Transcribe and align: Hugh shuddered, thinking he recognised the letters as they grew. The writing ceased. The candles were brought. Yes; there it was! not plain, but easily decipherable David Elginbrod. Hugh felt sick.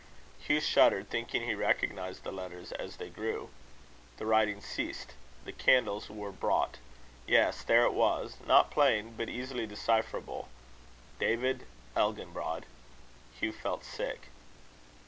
Hugh 0.39 0.61
shuddered, 0.61 1.11
thinking 1.11 1.43
he 1.43 1.53
recognised 1.53 2.23
the 2.23 2.31
letters 2.31 2.71
as 2.71 2.95
they 2.97 3.07
grew. 3.11 3.51
The 4.17 4.25
writing 4.25 4.59
ceased. 4.59 5.13
The 5.45 5.51
candles 5.51 6.09
were 6.09 6.31
brought. 6.31 6.77
Yes; 7.27 7.61
there 7.61 7.83
it 7.85 7.93
was! 7.93 8.37
not 8.47 8.71
plain, 8.71 9.13
but 9.15 9.29
easily 9.29 9.67
decipherable 9.67 10.49
David 11.19 11.67
Elginbrod. 11.95 12.63
Hugh 13.39 13.53
felt 13.53 13.83
sick. 13.85 14.29